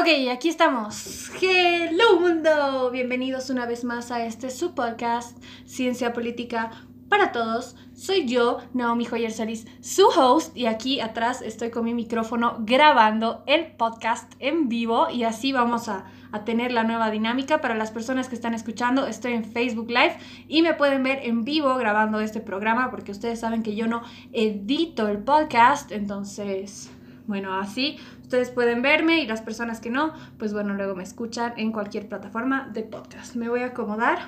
[0.00, 1.28] Ok, aquí estamos.
[1.40, 2.88] Hello mundo.
[2.92, 5.36] Bienvenidos una vez más a este su podcast
[5.66, 6.70] Ciencia Política
[7.08, 7.74] para Todos.
[7.96, 13.42] Soy yo, Naomi Joyer Salis, su host, y aquí atrás estoy con mi micrófono grabando
[13.46, 17.60] el podcast en vivo y así vamos a, a tener la nueva dinámica.
[17.60, 21.42] Para las personas que están escuchando, estoy en Facebook Live y me pueden ver en
[21.42, 24.02] vivo grabando este programa porque ustedes saben que yo no
[24.32, 26.88] edito el podcast, entonces,
[27.28, 31.54] bueno, así Ustedes pueden verme y las personas que no, pues bueno, luego me escuchan
[31.56, 33.36] en cualquier plataforma de podcast.
[33.36, 34.18] Me voy a acomodar.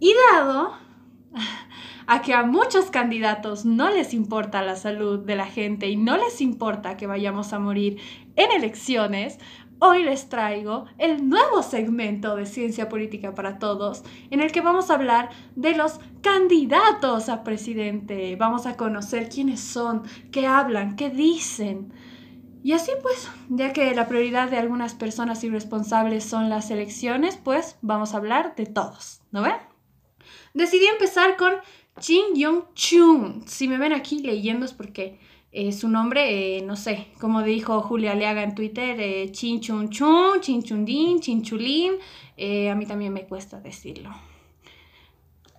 [0.00, 0.72] Y dado
[2.08, 6.16] a que a muchos candidatos no les importa la salud de la gente y no
[6.16, 8.00] les importa que vayamos a morir
[8.34, 9.38] en elecciones,
[9.78, 14.88] hoy les traigo el nuevo segmento de Ciencia Política para Todos, en el que vamos
[14.88, 18.36] a hablar de los candidatos a presidente.
[18.36, 21.92] Vamos a conocer quiénes son, qué hablan, qué dicen.
[22.62, 27.76] Y así pues, ya que la prioridad de algunas personas irresponsables son las elecciones, pues
[27.82, 29.56] vamos a hablar de todos, ¿no ven?
[30.54, 31.52] Decidí empezar con
[32.00, 33.42] Jin Yong Chun.
[33.46, 35.18] Si me ven aquí leyendo es porque
[35.50, 39.88] eh, su nombre, eh, no sé, como dijo Julia Leaga en Twitter, eh, Chin Chun
[39.90, 41.94] Chun, Chin Chun Din, Chin Chulin,
[42.70, 44.10] a mí también me cuesta decirlo.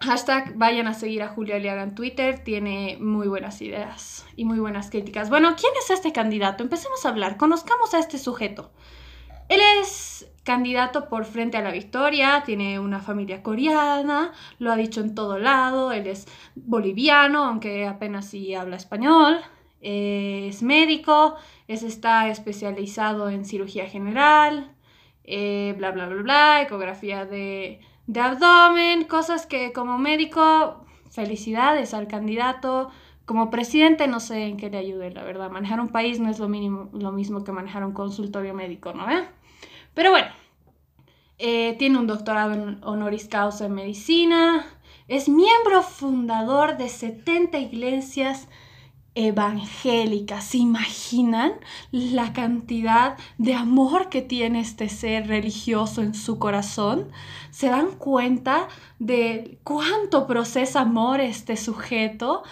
[0.00, 4.58] Hashtag vayan a seguir a Julio Aliaga en Twitter, tiene muy buenas ideas y muy
[4.58, 5.30] buenas críticas.
[5.30, 6.64] Bueno, ¿quién es este candidato?
[6.64, 8.72] Empecemos a hablar, conozcamos a este sujeto.
[9.52, 15.00] Él es candidato por Frente a la Victoria, tiene una familia coreana, lo ha dicho
[15.00, 19.40] en todo lado, él es boliviano, aunque apenas sí habla español,
[19.80, 21.36] es médico,
[21.68, 24.74] es, está especializado en cirugía general,
[25.24, 32.08] eh, bla, bla, bla, bla, ecografía de de abdomen, cosas que como médico, felicidades al
[32.08, 32.90] candidato.
[33.24, 35.50] Como presidente no sé en qué le ayude, la verdad.
[35.50, 39.06] Manejar un país no es lo, mínimo, lo mismo que manejar un consultorio médico, ¿no?
[39.94, 40.28] Pero bueno,
[41.38, 44.64] eh, tiene un doctorado en honoris causa en medicina,
[45.08, 48.48] es miembro fundador de 70 iglesias
[49.14, 50.44] evangélicas.
[50.44, 51.52] ¿Se imaginan
[51.90, 57.10] la cantidad de amor que tiene este ser religioso en su corazón?
[57.50, 58.68] ¿Se dan cuenta
[58.98, 62.42] de cuánto procesa amor este sujeto?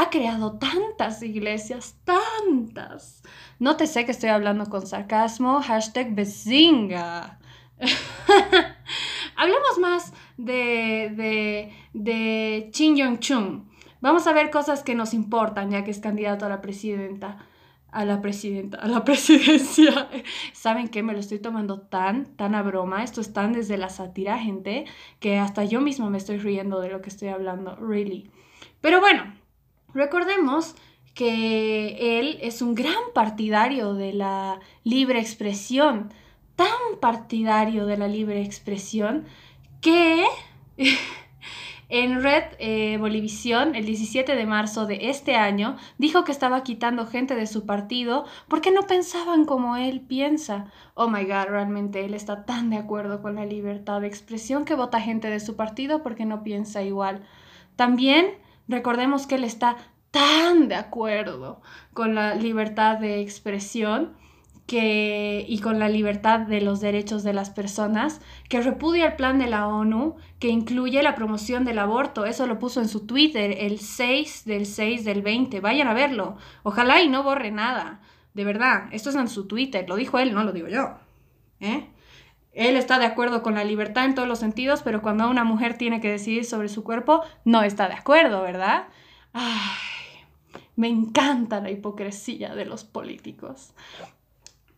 [0.00, 3.20] Ha creado tantas iglesias, tantas.
[3.58, 5.60] No te sé que estoy hablando con sarcasmo.
[5.60, 7.40] Hashtag bezinga.
[9.34, 13.64] Hablemos más de, de, de Chin Yong Chung
[14.00, 17.44] Vamos a ver cosas que nos importan, ya que es candidato a la presidenta,
[17.90, 20.08] a la presidenta, a la presidencia.
[20.52, 21.02] ¿Saben qué?
[21.02, 23.02] Me lo estoy tomando tan, tan a broma.
[23.02, 24.84] Esto es tan desde la sátira, gente,
[25.18, 28.30] que hasta yo mismo me estoy riendo de lo que estoy hablando, really.
[28.80, 29.24] Pero bueno,
[29.94, 30.74] recordemos
[31.14, 36.12] que él es un gran partidario de la libre expresión,
[36.56, 36.68] tan
[37.00, 39.24] partidario de la libre expresión
[39.80, 40.24] que
[41.90, 47.06] En Red eh, Bolivisión, el 17 de marzo de este año, dijo que estaba quitando
[47.06, 50.66] gente de su partido porque no pensaban como él piensa.
[50.92, 54.74] Oh my god, realmente él está tan de acuerdo con la libertad de expresión que
[54.74, 57.22] vota gente de su partido porque no piensa igual.
[57.74, 58.34] También
[58.68, 59.76] recordemos que él está
[60.10, 61.60] tan de acuerdo
[61.92, 64.16] con la libertad de expresión
[64.68, 68.20] que, y con la libertad de los derechos de las personas,
[68.50, 72.26] que repudia el plan de la ONU que incluye la promoción del aborto.
[72.26, 75.60] Eso lo puso en su Twitter el 6 del 6 del 20.
[75.60, 76.36] Vayan a verlo.
[76.62, 78.00] Ojalá y no borre nada.
[78.34, 79.88] De verdad, esto es en su Twitter.
[79.88, 80.98] Lo dijo él, no lo digo yo.
[81.60, 81.88] ¿Eh?
[82.58, 85.78] Él está de acuerdo con la libertad en todos los sentidos, pero cuando una mujer
[85.78, 88.88] tiene que decidir sobre su cuerpo, no está de acuerdo, ¿verdad?
[89.32, 90.24] Ay,
[90.76, 93.72] me encanta la hipocresía de los políticos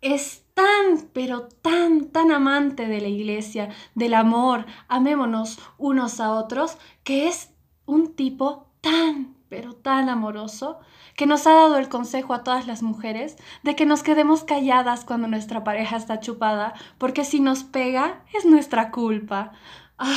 [0.00, 6.78] es tan, pero tan, tan amante de la iglesia, del amor, amémonos unos a otros,
[7.04, 7.50] que es
[7.86, 10.78] un tipo tan, pero tan amoroso,
[11.16, 15.04] que nos ha dado el consejo a todas las mujeres de que nos quedemos calladas
[15.04, 19.52] cuando nuestra pareja está chupada, porque si nos pega es nuestra culpa.
[19.96, 20.12] Ay,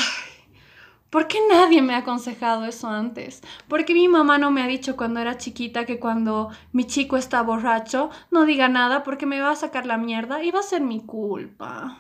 [1.12, 3.42] ¿Por qué nadie me ha aconsejado eso antes?
[3.68, 7.42] Porque mi mamá no me ha dicho cuando era chiquita que cuando mi chico está
[7.42, 10.80] borracho no diga nada porque me va a sacar la mierda y va a ser
[10.82, 11.98] mi culpa.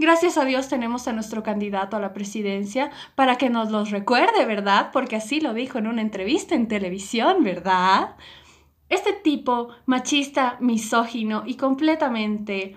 [0.00, 4.46] Gracias a Dios tenemos a nuestro candidato a la presidencia para que nos los recuerde,
[4.46, 4.90] ¿verdad?
[4.92, 8.16] Porque así lo dijo en una entrevista en televisión, ¿verdad?
[8.88, 12.76] Este tipo machista, misógino y completamente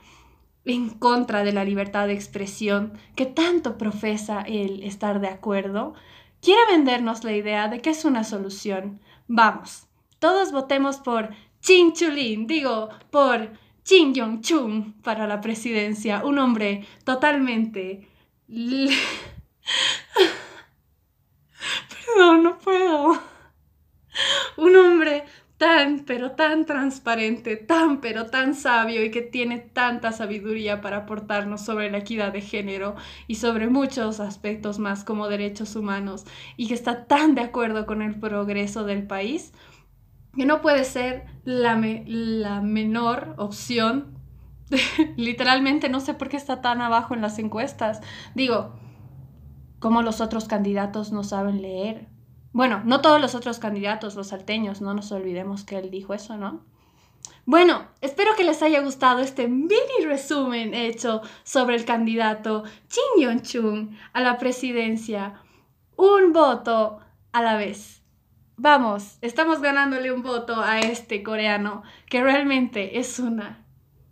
[0.65, 5.93] en contra de la libertad de expresión que tanto profesa el estar de acuerdo,
[6.41, 8.99] quiere vendernos la idea de que es una solución.
[9.27, 9.87] Vamos,
[10.19, 11.29] todos votemos por
[11.61, 13.51] Chinchulín, digo, por
[13.85, 18.07] Jin Yong-chun para la presidencia, un hombre totalmente...
[22.05, 23.19] Perdón, no puedo.
[24.57, 25.23] Un hombre
[25.57, 31.61] tan, pero tan transparente, tan, pero tan sabio y que tiene tanta sabiduría para aportarnos
[31.61, 32.95] sobre la equidad de género
[33.27, 36.25] y sobre muchos aspectos más como derechos humanos
[36.57, 39.53] y que está tan de acuerdo con el progreso del país
[40.35, 44.17] que no puede ser la, la menor opción.
[45.17, 48.01] Literalmente no sé por qué está tan abajo en las encuestas.
[48.33, 48.73] Digo,
[49.79, 52.07] como los otros candidatos no saben leer.
[52.53, 56.37] Bueno, no todos los otros candidatos, los salteños, no nos olvidemos que él dijo eso,
[56.37, 56.63] ¿no?
[57.45, 63.97] Bueno, espero que les haya gustado este mini resumen hecho sobre el candidato Jin Yong-chun
[64.13, 65.41] a la presidencia.
[65.97, 66.99] Un voto
[67.33, 68.02] a la vez.
[68.55, 73.63] Vamos, estamos ganándole un voto a este coreano que realmente es una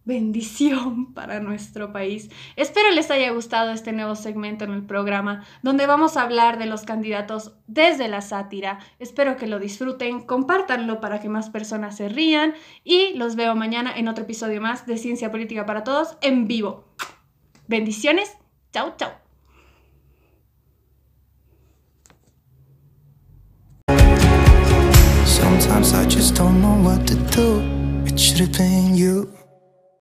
[0.04, 2.30] bendición para nuestro país.
[2.56, 6.66] Espero les haya gustado este nuevo segmento en el programa donde vamos a hablar de
[6.66, 8.80] los candidatos desde la sátira.
[9.00, 13.94] Espero que lo disfruten, compártanlo para que más personas se rían y los veo mañana
[13.96, 16.86] en otro episodio más de Ciencia Política para Todos en vivo.
[17.68, 18.36] Bendiciones,
[18.72, 19.31] chao, chao.
[25.42, 27.62] Sometimes I just don't know what to do.
[28.06, 29.41] It should have been you.